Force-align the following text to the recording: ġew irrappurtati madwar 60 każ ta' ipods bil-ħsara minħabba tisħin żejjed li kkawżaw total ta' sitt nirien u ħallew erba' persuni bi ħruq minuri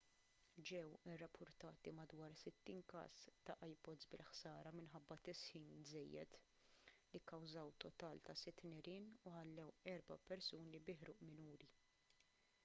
ġew 0.67 0.85
irrappurtati 1.15 1.91
madwar 1.97 2.37
60 2.43 2.79
każ 2.93 3.19
ta' 3.49 3.57
ipods 3.73 4.07
bil-ħsara 4.13 4.71
minħabba 4.79 5.17
tisħin 5.29 5.69
żejjed 5.91 6.39
li 7.13 7.25
kkawżaw 7.27 7.75
total 7.87 8.25
ta' 8.31 8.37
sitt 8.43 8.65
nirien 8.73 9.09
u 9.31 9.35
ħallew 9.37 9.69
erba' 9.97 10.19
persuni 10.33 10.85
bi 10.91 10.97
ħruq 11.07 11.25
minuri 11.31 11.71